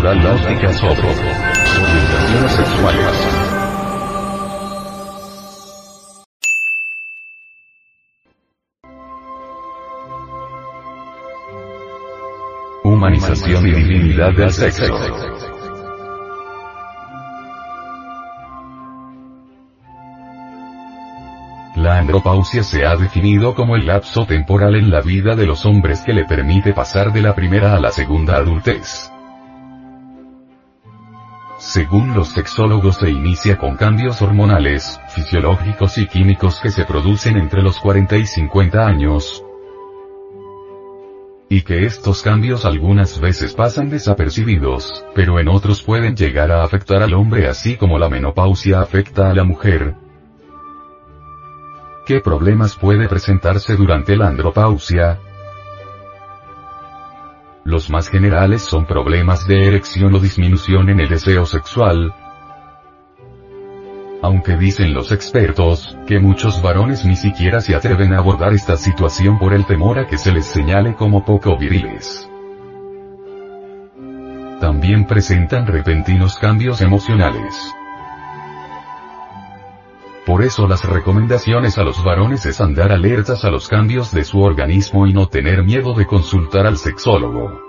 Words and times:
Natural 0.00 0.24
La 0.24 0.34
Óptica 0.34 0.72
sobre 0.72 0.98
orientaciones 0.98 2.52
sexuales. 2.52 3.28
Humanización 12.82 13.66
y 13.66 13.72
divinidad 13.72 14.32
del 14.32 14.50
sexo. 14.50 14.84
La 21.76 21.98
andropausia 21.98 22.62
se 22.62 22.86
ha 22.86 22.96
definido 22.96 23.54
como 23.54 23.76
el 23.76 23.86
lapso 23.86 24.24
temporal 24.24 24.76
en 24.76 24.90
la 24.90 25.02
vida 25.02 25.36
de 25.36 25.44
los 25.44 25.66
hombres 25.66 26.00
que 26.00 26.14
le 26.14 26.24
permite 26.24 26.72
pasar 26.72 27.12
de 27.12 27.20
la 27.20 27.34
primera 27.34 27.74
a 27.74 27.80
la 27.80 27.90
segunda 27.90 28.36
adultez. 28.36 29.10
Según 31.72 32.14
los 32.14 32.30
sexólogos 32.30 32.96
se 32.96 33.10
inicia 33.10 33.56
con 33.56 33.76
cambios 33.76 34.20
hormonales, 34.22 35.00
fisiológicos 35.10 35.98
y 35.98 36.08
químicos 36.08 36.58
que 36.60 36.70
se 36.70 36.84
producen 36.84 37.36
entre 37.36 37.62
los 37.62 37.78
40 37.78 38.16
y 38.16 38.26
50 38.26 38.84
años, 38.84 39.44
y 41.48 41.62
que 41.62 41.86
estos 41.86 42.22
cambios 42.22 42.64
algunas 42.64 43.20
veces 43.20 43.54
pasan 43.54 43.88
desapercibidos, 43.88 45.04
pero 45.14 45.38
en 45.38 45.46
otros 45.46 45.84
pueden 45.84 46.16
llegar 46.16 46.50
a 46.50 46.64
afectar 46.64 47.04
al 47.04 47.14
hombre 47.14 47.46
así 47.46 47.76
como 47.76 48.00
la 48.00 48.08
menopausia 48.08 48.80
afecta 48.80 49.30
a 49.30 49.34
la 49.34 49.44
mujer, 49.44 49.94
¿Qué 52.04 52.18
problemas 52.20 52.74
puede 52.74 53.06
presentarse 53.08 53.76
durante 53.76 54.16
la 54.16 54.26
andropausia? 54.26 55.20
Los 57.70 57.88
más 57.88 58.08
generales 58.08 58.62
son 58.62 58.84
problemas 58.84 59.46
de 59.46 59.68
erección 59.68 60.12
o 60.16 60.18
disminución 60.18 60.88
en 60.88 60.98
el 60.98 61.08
deseo 61.08 61.46
sexual, 61.46 62.12
aunque 64.22 64.56
dicen 64.56 64.92
los 64.92 65.12
expertos, 65.12 65.96
que 66.08 66.18
muchos 66.18 66.60
varones 66.62 67.04
ni 67.04 67.14
siquiera 67.14 67.60
se 67.60 67.76
atreven 67.76 68.12
a 68.12 68.18
abordar 68.18 68.54
esta 68.54 68.76
situación 68.76 69.38
por 69.38 69.52
el 69.52 69.66
temor 69.66 70.00
a 70.00 70.08
que 70.08 70.18
se 70.18 70.32
les 70.32 70.46
señale 70.46 70.96
como 70.96 71.24
poco 71.24 71.56
viriles. 71.56 72.28
También 74.60 75.06
presentan 75.06 75.68
repentinos 75.68 76.38
cambios 76.38 76.80
emocionales. 76.80 77.72
Por 80.30 80.44
eso 80.44 80.68
las 80.68 80.84
recomendaciones 80.84 81.76
a 81.76 81.82
los 81.82 82.04
varones 82.04 82.46
es 82.46 82.60
andar 82.60 82.92
alertas 82.92 83.44
a 83.44 83.50
los 83.50 83.66
cambios 83.66 84.12
de 84.12 84.22
su 84.22 84.40
organismo 84.40 85.08
y 85.08 85.12
no 85.12 85.26
tener 85.26 85.64
miedo 85.64 85.92
de 85.92 86.06
consultar 86.06 86.68
al 86.68 86.76
sexólogo. 86.76 87.60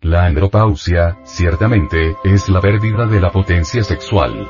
La 0.00 0.26
andropausia, 0.26 1.18
ciertamente, 1.24 2.16
es 2.22 2.48
la 2.48 2.60
pérdida 2.60 3.06
de 3.06 3.20
la 3.20 3.32
potencia 3.32 3.82
sexual. 3.82 4.46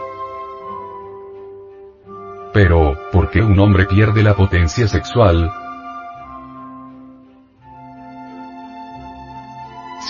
Pero, 2.53 2.99
¿por 3.11 3.31
qué 3.31 3.41
un 3.41 3.59
hombre 3.59 3.87
pierde 3.87 4.23
la 4.23 4.35
potencia 4.35 4.87
sexual? 4.87 5.51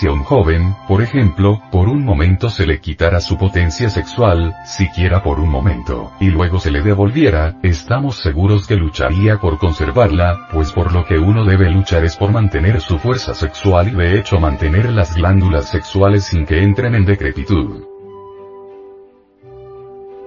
Si 0.03 0.09
a 0.09 0.11
un 0.11 0.23
joven, 0.25 0.75
por 0.85 1.01
ejemplo, 1.01 1.61
por 1.71 1.87
un 1.87 2.03
momento 2.03 2.49
se 2.49 2.67
le 2.67 2.81
quitara 2.81 3.21
su 3.21 3.37
potencia 3.37 3.89
sexual, 3.89 4.53
siquiera 4.65 5.23
por 5.23 5.39
un 5.39 5.49
momento, 5.49 6.11
y 6.19 6.29
luego 6.29 6.59
se 6.59 6.71
le 6.71 6.81
devolviera, 6.81 7.57
estamos 7.63 8.17
seguros 8.17 8.67
que 8.67 8.75
lucharía 8.75 9.37
por 9.37 9.59
conservarla, 9.59 10.49
pues 10.51 10.73
por 10.73 10.91
lo 10.91 11.05
que 11.05 11.17
uno 11.17 11.45
debe 11.45 11.69
luchar 11.69 12.03
es 12.03 12.17
por 12.17 12.33
mantener 12.33 12.81
su 12.81 12.99
fuerza 12.99 13.33
sexual 13.33 13.93
y 13.93 13.95
de 13.95 14.19
hecho 14.19 14.41
mantener 14.41 14.91
las 14.91 15.15
glándulas 15.15 15.69
sexuales 15.69 16.25
sin 16.25 16.45
que 16.45 16.61
entren 16.61 16.95
en 16.95 17.05
decrepitud. 17.05 17.85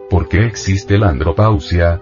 ¿Por 0.09 0.27
qué 0.31 0.47
existe 0.47 0.97
la 0.97 1.11
andropausia? 1.11 2.01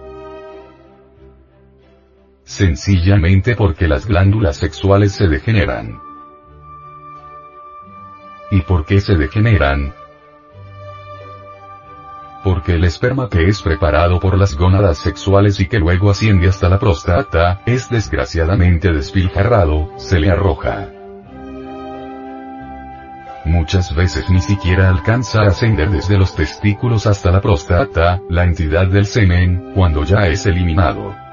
Sencillamente 2.45 3.53
porque 3.57 3.89
las 3.89 4.05
glándulas 4.05 4.55
sexuales 4.55 5.11
se 5.11 5.27
degeneran. 5.27 6.04
¿Y 8.55 8.61
por 8.61 8.85
qué 8.85 9.01
se 9.01 9.15
degeneran? 9.15 9.93
Porque 12.41 12.75
el 12.75 12.85
esperma 12.85 13.27
que 13.27 13.49
es 13.49 13.61
preparado 13.61 14.21
por 14.21 14.37
las 14.37 14.55
gónadas 14.55 14.97
sexuales 14.97 15.59
y 15.59 15.67
que 15.67 15.77
luego 15.77 16.09
asciende 16.09 16.47
hasta 16.47 16.69
la 16.69 16.79
próstata, 16.79 17.59
es 17.65 17.89
desgraciadamente 17.89 18.93
despilfarrado, 18.93 19.91
se 19.97 20.21
le 20.21 20.31
arroja. 20.31 20.87
Muchas 23.43 23.93
veces 23.93 24.29
ni 24.29 24.39
siquiera 24.39 24.87
alcanza 24.87 25.41
a 25.41 25.49
ascender 25.49 25.89
desde 25.89 26.17
los 26.17 26.33
testículos 26.33 27.07
hasta 27.07 27.31
la 27.31 27.41
próstata, 27.41 28.21
la 28.29 28.45
entidad 28.45 28.87
del 28.87 29.05
semen, 29.05 29.73
cuando 29.75 30.05
ya 30.05 30.27
es 30.27 30.45
eliminado. 30.45 31.24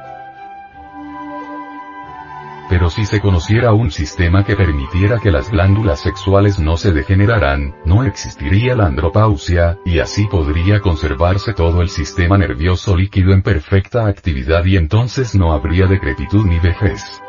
Pero 2.72 2.88
si 2.88 3.04
se 3.04 3.20
conociera 3.20 3.74
un 3.74 3.90
sistema 3.90 4.46
que 4.46 4.56
permitiera 4.56 5.18
que 5.18 5.30
las 5.30 5.50
glándulas 5.50 6.00
sexuales 6.00 6.58
no 6.58 6.78
se 6.78 6.90
degeneraran, 6.90 7.74
no 7.84 8.02
existiría 8.02 8.74
la 8.74 8.86
andropausia, 8.86 9.78
y 9.84 9.98
así 9.98 10.26
podría 10.26 10.80
conservarse 10.80 11.52
todo 11.52 11.82
el 11.82 11.90
sistema 11.90 12.38
nervioso 12.38 12.96
líquido 12.96 13.34
en 13.34 13.42
perfecta 13.42 14.06
actividad 14.06 14.64
y 14.64 14.78
entonces 14.78 15.34
no 15.34 15.52
habría 15.52 15.86
decrepitud 15.86 16.46
ni 16.46 16.58
vejez. 16.60 17.20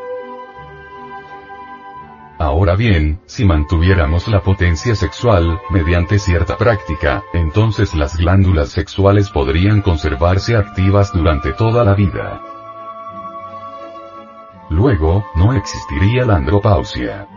Ahora 2.39 2.77
bien, 2.77 3.19
si 3.25 3.43
mantuviéramos 3.43 4.29
la 4.29 4.39
potencia 4.39 4.95
sexual, 4.95 5.59
mediante 5.69 6.19
cierta 6.19 6.55
práctica, 6.57 7.21
entonces 7.33 7.93
las 7.95 8.15
glándulas 8.15 8.69
sexuales 8.69 9.29
podrían 9.29 9.81
conservarse 9.81 10.55
activas 10.55 11.11
durante 11.11 11.51
toda 11.51 11.83
la 11.83 11.95
vida. 11.95 12.52
Luego, 14.73 15.23
no 15.35 15.53
existiría 15.53 16.25
la 16.25 16.37
andropausia. 16.37 17.27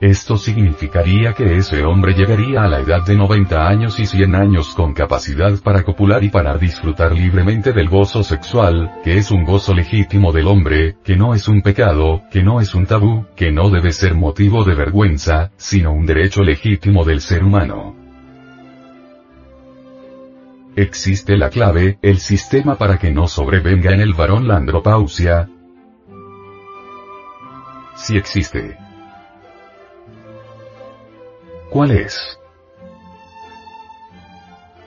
Esto 0.00 0.36
significaría 0.36 1.34
que 1.34 1.56
ese 1.56 1.84
hombre 1.84 2.14
llegaría 2.14 2.64
a 2.64 2.68
la 2.68 2.80
edad 2.80 3.04
de 3.06 3.14
90 3.14 3.68
años 3.68 4.00
y 4.00 4.06
100 4.06 4.34
años 4.34 4.74
con 4.74 4.94
capacidad 4.94 5.56
para 5.62 5.84
copular 5.84 6.24
y 6.24 6.30
para 6.30 6.56
disfrutar 6.58 7.12
libremente 7.12 7.72
del 7.72 7.88
gozo 7.88 8.24
sexual, 8.24 9.00
que 9.04 9.18
es 9.18 9.30
un 9.30 9.44
gozo 9.44 9.72
legítimo 9.72 10.32
del 10.32 10.48
hombre, 10.48 10.96
que 11.04 11.16
no 11.16 11.32
es 11.32 11.46
un 11.46 11.62
pecado, 11.62 12.22
que 12.32 12.42
no 12.42 12.60
es 12.60 12.74
un 12.74 12.86
tabú, 12.86 13.24
que 13.36 13.52
no 13.52 13.70
debe 13.70 13.92
ser 13.92 14.16
motivo 14.16 14.64
de 14.64 14.74
vergüenza, 14.74 15.52
sino 15.56 15.92
un 15.92 16.06
derecho 16.06 16.42
legítimo 16.42 17.04
del 17.04 17.20
ser 17.20 17.44
humano 17.44 17.97
existe 20.82 21.36
la 21.36 21.50
clave, 21.50 21.98
el 22.02 22.18
sistema 22.18 22.76
para 22.76 22.98
que 22.98 23.10
no 23.10 23.26
sobrevenga 23.26 23.92
en 23.92 24.00
el 24.00 24.14
varón 24.14 24.46
la 24.46 24.56
andropausia. 24.56 25.48
Si 27.96 28.16
existe. 28.16 28.78
¿Cuál 31.70 31.90
es? 31.90 32.37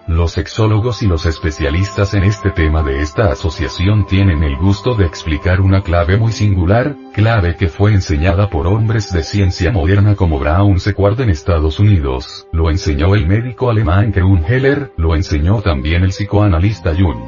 Los 0.08 0.32
sexólogos 0.32 1.04
y 1.04 1.08
los 1.08 1.28
especialistas 1.28 2.16
en 2.16 2.24
este 2.24 2.50
tema 2.50 2.82
de 2.82 3.02
esta 3.02 3.32
asociación 3.32 4.08
tienen 4.08 4.44
el 4.44 4.58
gusto 4.58 4.96
de 4.96 5.06
explicar 5.06 5.62
una 5.62 5.84
clave 5.84 6.18
muy 6.18 6.32
singular, 6.32 6.96
clave 7.14 7.56
que 7.56 7.68
fue 7.68 7.94
enseñada 7.94 8.50
por 8.50 8.66
hombres 8.66 9.14
de 9.14 9.24
ciencia 9.24 9.72
moderna 9.72 10.16
como 10.16 10.40
Brown 10.40 10.80
Sequard 10.80 11.22
en 11.22 11.30
Estados 11.30 11.80
Unidos, 11.80 12.48
lo 12.52 12.72
enseñó 12.72 13.14
el 13.14 13.28
médico 13.28 13.70
alemán 13.70 14.12
Keun 14.12 14.44
Heller, 14.44 14.92
lo 14.98 15.16
enseñó 15.16 15.62
también 15.62 16.04
el 16.04 16.10
psicoanalista 16.10 16.94
Jung. 16.96 17.22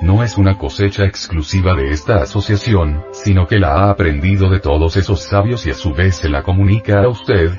No 0.00 0.24
es 0.24 0.38
una 0.38 0.58
cosecha 0.58 1.04
exclusiva 1.04 1.74
de 1.74 1.90
esta 1.90 2.22
asociación, 2.22 3.04
sino 3.12 3.46
que 3.46 3.60
la 3.60 3.74
ha 3.74 3.90
aprendido 3.90 4.48
de 4.48 4.60
todos 4.60 4.96
esos 4.96 5.22
sabios 5.22 5.66
y 5.66 5.70
a 5.70 5.74
su 5.74 5.92
vez 5.92 6.16
se 6.16 6.28
la 6.28 6.42
comunica 6.42 7.02
a 7.02 7.08
usted, 7.08 7.52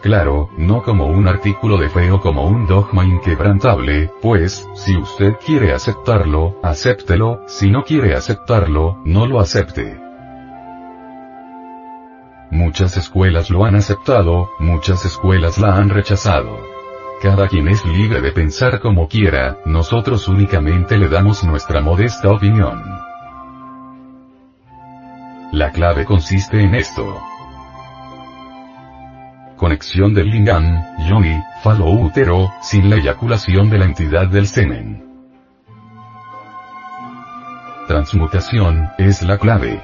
Claro, 0.00 0.48
no 0.56 0.82
como 0.82 1.06
un 1.06 1.28
artículo 1.28 1.76
de 1.76 1.90
fe 1.90 2.10
o 2.10 2.20
como 2.20 2.46
un 2.46 2.66
dogma 2.66 3.04
inquebrantable, 3.04 4.10
pues, 4.22 4.66
si 4.74 4.96
usted 4.96 5.34
quiere 5.44 5.74
aceptarlo, 5.74 6.56
acéptelo, 6.62 7.42
si 7.46 7.70
no 7.70 7.84
quiere 7.84 8.14
aceptarlo, 8.14 8.98
no 9.04 9.26
lo 9.26 9.40
acepte. 9.40 10.00
Muchas 12.50 12.96
escuelas 12.96 13.50
lo 13.50 13.66
han 13.66 13.76
aceptado, 13.76 14.48
muchas 14.58 15.04
escuelas 15.04 15.58
la 15.58 15.76
han 15.76 15.90
rechazado. 15.90 16.58
Cada 17.20 17.46
quien 17.48 17.68
es 17.68 17.84
libre 17.84 18.22
de 18.22 18.32
pensar 18.32 18.80
como 18.80 19.06
quiera, 19.06 19.58
nosotros 19.66 20.26
únicamente 20.28 20.96
le 20.96 21.08
damos 21.08 21.44
nuestra 21.44 21.82
modesta 21.82 22.30
opinión. 22.30 22.82
La 25.52 25.70
clave 25.72 26.06
consiste 26.06 26.62
en 26.62 26.74
esto 26.74 27.20
conexión 29.60 30.14
del 30.14 30.30
lingam, 30.30 30.82
yoni, 31.06 31.38
falo 31.62 31.90
útero, 31.90 32.50
sin 32.62 32.88
la 32.88 32.96
eyaculación 32.96 33.68
de 33.68 33.78
la 33.78 33.84
entidad 33.84 34.26
del 34.26 34.46
semen. 34.46 35.04
Transmutación, 37.86 38.88
es 38.96 39.20
la 39.20 39.36
clave. 39.36 39.82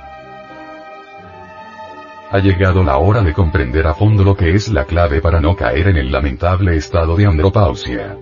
Ha 2.31 2.39
llegado 2.39 2.83
la 2.83 2.97
hora 2.97 3.21
de 3.21 3.35
comprender 3.35 3.87
a 3.87 3.93
fondo 3.93 4.25
lo 4.25 4.35
que 4.35 4.55
es 4.55 4.69
la 4.71 4.87
clave 4.87 5.21
para 5.21 5.43
no 5.43 5.55
caer 5.55 5.89
en 5.89 5.99
el 5.99 6.11
lamentable 6.11 6.75
estado 6.77 7.15
de 7.15 7.27
andropausia. 7.27 8.17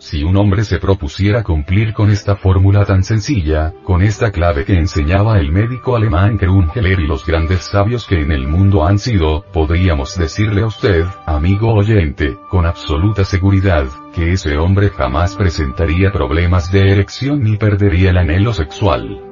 Si 0.00 0.24
un 0.24 0.34
hombre 0.38 0.64
se 0.64 0.78
propusiera 0.78 1.44
cumplir 1.44 1.92
con 1.92 2.10
esta 2.10 2.34
fórmula 2.34 2.86
tan 2.86 3.04
sencilla, 3.04 3.74
con 3.84 4.00
esta 4.00 4.32
clave 4.32 4.64
que 4.64 4.72
enseñaba 4.72 5.38
el 5.38 5.52
médico 5.52 5.94
alemán 5.94 6.38
Krungeler 6.38 7.00
y 7.00 7.06
los 7.06 7.26
grandes 7.26 7.64
sabios 7.66 8.06
que 8.06 8.18
en 8.18 8.32
el 8.32 8.48
mundo 8.48 8.86
han 8.86 8.98
sido, 8.98 9.44
podríamos 9.52 10.16
decirle 10.16 10.62
a 10.62 10.68
usted, 10.68 11.04
amigo 11.26 11.74
oyente, 11.74 12.38
con 12.48 12.64
absoluta 12.64 13.26
seguridad, 13.26 13.84
que 14.14 14.32
ese 14.32 14.56
hombre 14.56 14.88
jamás 14.88 15.36
presentaría 15.36 16.10
problemas 16.10 16.72
de 16.72 16.92
erección 16.92 17.44
ni 17.44 17.58
perdería 17.58 18.08
el 18.08 18.16
anhelo 18.16 18.54
sexual. 18.54 19.29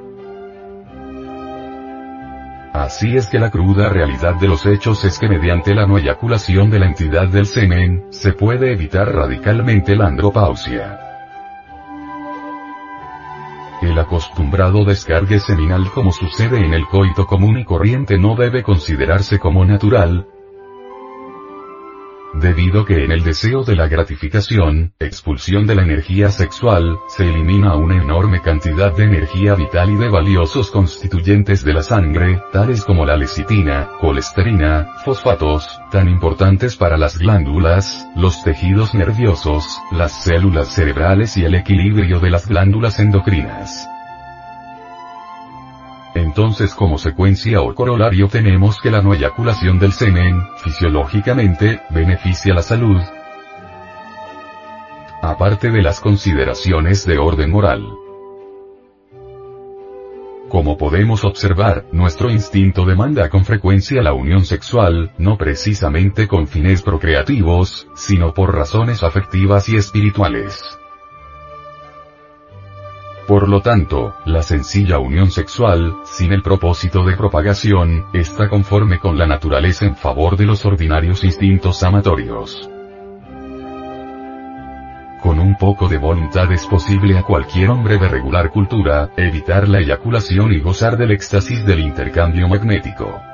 Así 2.79 3.17
es 3.17 3.27
que 3.27 3.39
la 3.39 3.51
cruda 3.51 3.89
realidad 3.89 4.35
de 4.35 4.47
los 4.47 4.65
hechos 4.65 5.03
es 5.03 5.19
que 5.19 5.27
mediante 5.27 5.75
la 5.75 5.85
no 5.85 5.97
eyaculación 5.97 6.69
de 6.69 6.79
la 6.79 6.85
entidad 6.85 7.27
del 7.27 7.45
semen, 7.45 8.05
se 8.09 8.31
puede 8.31 8.71
evitar 8.71 9.13
radicalmente 9.13 9.97
la 9.97 10.07
andropausia. 10.07 10.97
El 13.81 13.99
acostumbrado 13.99 14.85
descargue 14.85 15.41
seminal 15.41 15.91
como 15.91 16.13
sucede 16.13 16.65
en 16.65 16.73
el 16.73 16.85
coito 16.87 17.27
común 17.27 17.59
y 17.59 17.65
corriente 17.65 18.17
no 18.17 18.37
debe 18.37 18.63
considerarse 18.63 19.39
como 19.39 19.65
natural, 19.65 20.25
Debido 22.39 22.85
que 22.85 23.03
en 23.03 23.11
el 23.11 23.21
deseo 23.21 23.65
de 23.65 23.75
la 23.75 23.89
gratificación, 23.89 24.93
expulsión 24.97 25.67
de 25.67 25.75
la 25.75 25.83
energía 25.83 26.29
sexual, 26.29 26.97
se 27.09 27.27
elimina 27.27 27.75
una 27.75 28.01
enorme 28.01 28.41
cantidad 28.41 28.95
de 28.95 29.03
energía 29.03 29.55
vital 29.55 29.89
y 29.89 29.97
de 29.97 30.07
valiosos 30.07 30.71
constituyentes 30.71 31.65
de 31.65 31.73
la 31.73 31.83
sangre, 31.83 32.41
tales 32.53 32.85
como 32.85 33.05
la 33.05 33.17
lecitina, 33.17 33.89
colesterina, 33.99 34.87
fosfatos, 35.03 35.67
tan 35.91 36.07
importantes 36.07 36.77
para 36.77 36.97
las 36.97 37.17
glándulas, 37.17 38.07
los 38.15 38.41
tejidos 38.41 38.93
nerviosos, 38.95 39.65
las 39.91 40.23
células 40.23 40.69
cerebrales 40.69 41.35
y 41.35 41.43
el 41.43 41.55
equilibrio 41.55 42.21
de 42.21 42.29
las 42.29 42.47
glándulas 42.47 42.99
endocrinas. 42.99 43.85
Entonces 46.29 46.75
como 46.75 46.99
secuencia 46.99 47.59
o 47.59 47.73
corolario 47.73 48.27
tenemos 48.27 48.79
que 48.79 48.91
la 48.91 49.01
no 49.01 49.15
eyaculación 49.15 49.79
del 49.79 49.93
semen, 49.93 50.43
fisiológicamente, 50.57 51.81
beneficia 51.89 52.53
la 52.53 52.61
salud, 52.61 53.01
aparte 55.23 55.71
de 55.71 55.81
las 55.81 55.99
consideraciones 55.99 57.03
de 57.07 57.17
orden 57.17 57.49
moral. 57.49 57.83
Como 60.49 60.77
podemos 60.77 61.25
observar, 61.25 61.85
nuestro 61.91 62.29
instinto 62.29 62.85
demanda 62.85 63.27
con 63.29 63.43
frecuencia 63.43 64.03
la 64.03 64.13
unión 64.13 64.45
sexual, 64.45 65.11
no 65.17 65.35
precisamente 65.35 66.27
con 66.27 66.45
fines 66.45 66.83
procreativos, 66.83 67.87
sino 67.95 68.35
por 68.35 68.53
razones 68.53 69.01
afectivas 69.01 69.67
y 69.67 69.77
espirituales. 69.77 70.79
Por 73.39 73.47
lo 73.47 73.61
tanto, 73.61 74.15
la 74.25 74.43
sencilla 74.43 74.99
unión 74.99 75.31
sexual, 75.31 75.95
sin 76.03 76.33
el 76.33 76.41
propósito 76.41 77.05
de 77.05 77.15
propagación, 77.15 78.07
está 78.11 78.49
conforme 78.49 78.99
con 78.99 79.17
la 79.17 79.27
naturaleza 79.27 79.85
en 79.85 79.95
favor 79.95 80.35
de 80.35 80.45
los 80.45 80.65
ordinarios 80.65 81.23
instintos 81.23 81.81
amatorios. 81.83 82.69
Con 85.23 85.39
un 85.39 85.55
poco 85.57 85.87
de 85.87 85.97
voluntad 85.97 86.51
es 86.51 86.67
posible 86.67 87.17
a 87.17 87.23
cualquier 87.23 87.69
hombre 87.69 87.97
de 87.97 88.09
regular 88.09 88.51
cultura, 88.51 89.11
evitar 89.15 89.69
la 89.69 89.79
eyaculación 89.79 90.51
y 90.51 90.59
gozar 90.59 90.97
del 90.97 91.11
éxtasis 91.11 91.65
del 91.65 91.79
intercambio 91.79 92.45
magnético. 92.49 93.28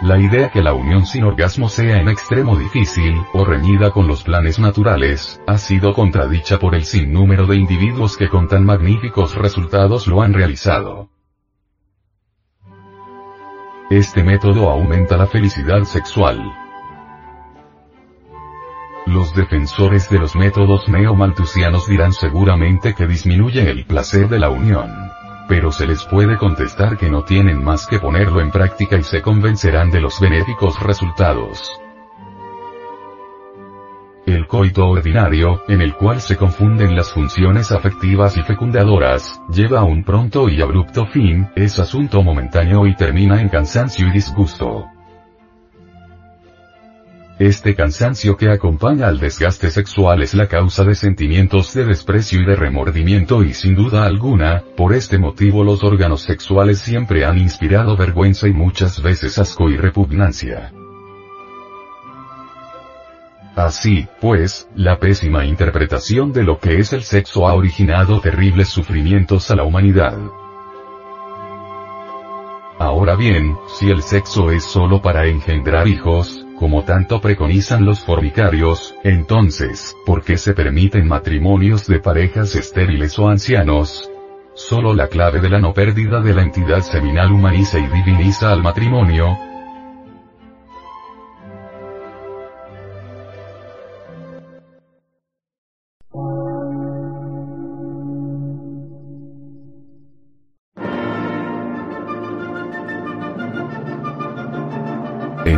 La 0.00 0.16
idea 0.16 0.48
que 0.50 0.62
la 0.62 0.74
unión 0.74 1.06
sin 1.06 1.24
orgasmo 1.24 1.68
sea 1.68 2.00
en 2.00 2.08
extremo 2.08 2.56
difícil, 2.56 3.20
o 3.32 3.44
reñida 3.44 3.90
con 3.90 4.06
los 4.06 4.22
planes 4.22 4.60
naturales, 4.60 5.42
ha 5.48 5.58
sido 5.58 5.92
contradicha 5.92 6.60
por 6.60 6.76
el 6.76 6.84
sinnúmero 6.84 7.46
de 7.46 7.56
individuos 7.56 8.16
que 8.16 8.28
con 8.28 8.46
tan 8.46 8.64
magníficos 8.64 9.34
resultados 9.34 10.06
lo 10.06 10.22
han 10.22 10.34
realizado. 10.34 11.10
Este 13.90 14.22
método 14.22 14.70
aumenta 14.70 15.16
la 15.16 15.26
felicidad 15.26 15.82
sexual. 15.82 16.52
Los 19.06 19.34
defensores 19.34 20.08
de 20.10 20.20
los 20.20 20.36
métodos 20.36 20.88
neomaltusianos 20.88 21.88
dirán 21.88 22.12
seguramente 22.12 22.94
que 22.94 23.08
disminuye 23.08 23.68
el 23.68 23.84
placer 23.84 24.28
de 24.28 24.38
la 24.38 24.50
unión 24.50 25.07
pero 25.48 25.72
se 25.72 25.86
les 25.86 26.04
puede 26.04 26.36
contestar 26.36 26.98
que 26.98 27.10
no 27.10 27.24
tienen 27.24 27.64
más 27.64 27.86
que 27.86 27.98
ponerlo 27.98 28.40
en 28.40 28.50
práctica 28.50 28.96
y 28.96 29.02
se 29.02 29.22
convencerán 29.22 29.90
de 29.90 30.00
los 30.00 30.20
benéficos 30.20 30.78
resultados. 30.80 31.80
El 34.26 34.46
coito 34.46 34.86
ordinario, 34.86 35.62
en 35.68 35.80
el 35.80 35.94
cual 35.94 36.20
se 36.20 36.36
confunden 36.36 36.94
las 36.94 37.10
funciones 37.10 37.72
afectivas 37.72 38.36
y 38.36 38.42
fecundadoras, 38.42 39.40
lleva 39.48 39.80
a 39.80 39.84
un 39.84 40.04
pronto 40.04 40.50
y 40.50 40.60
abrupto 40.60 41.06
fin, 41.06 41.48
es 41.56 41.78
asunto 41.78 42.22
momentáneo 42.22 42.86
y 42.86 42.94
termina 42.94 43.40
en 43.40 43.48
cansancio 43.48 44.06
y 44.06 44.10
disgusto. 44.10 44.84
Este 47.38 47.76
cansancio 47.76 48.36
que 48.36 48.50
acompaña 48.50 49.06
al 49.06 49.20
desgaste 49.20 49.70
sexual 49.70 50.22
es 50.22 50.34
la 50.34 50.48
causa 50.48 50.82
de 50.82 50.96
sentimientos 50.96 51.72
de 51.72 51.84
desprecio 51.84 52.40
y 52.40 52.44
de 52.44 52.56
remordimiento 52.56 53.44
y 53.44 53.54
sin 53.54 53.76
duda 53.76 54.06
alguna, 54.06 54.64
por 54.76 54.92
este 54.92 55.18
motivo 55.18 55.62
los 55.62 55.84
órganos 55.84 56.22
sexuales 56.22 56.80
siempre 56.80 57.24
han 57.24 57.38
inspirado 57.38 57.96
vergüenza 57.96 58.48
y 58.48 58.52
muchas 58.52 59.00
veces 59.00 59.38
asco 59.38 59.70
y 59.70 59.76
repugnancia. 59.76 60.72
Así, 63.54 64.08
pues, 64.20 64.68
la 64.74 64.98
pésima 64.98 65.44
interpretación 65.44 66.32
de 66.32 66.42
lo 66.42 66.58
que 66.58 66.80
es 66.80 66.92
el 66.92 67.04
sexo 67.04 67.46
ha 67.46 67.54
originado 67.54 68.20
terribles 68.20 68.66
sufrimientos 68.66 69.48
a 69.52 69.54
la 69.54 69.62
humanidad. 69.62 70.18
Ahora 72.80 73.14
bien, 73.14 73.56
si 73.78 73.90
el 73.90 74.02
sexo 74.02 74.50
es 74.50 74.64
solo 74.64 75.00
para 75.02 75.26
engendrar 75.26 75.86
hijos, 75.86 76.44
como 76.58 76.82
tanto 76.82 77.20
preconizan 77.20 77.84
los 77.84 78.00
formicarios, 78.00 78.94
entonces, 79.04 79.96
¿por 80.04 80.22
qué 80.22 80.36
se 80.36 80.54
permiten 80.54 81.06
matrimonios 81.06 81.86
de 81.86 82.00
parejas 82.00 82.56
estériles 82.56 83.18
o 83.18 83.28
ancianos? 83.28 84.10
Solo 84.54 84.92
la 84.92 85.06
clave 85.06 85.40
de 85.40 85.50
la 85.50 85.60
no 85.60 85.72
pérdida 85.72 86.20
de 86.20 86.34
la 86.34 86.42
entidad 86.42 86.80
seminal 86.80 87.30
humaniza 87.30 87.78
y 87.78 87.86
diviniza 87.86 88.52
al 88.52 88.60
matrimonio, 88.60 89.38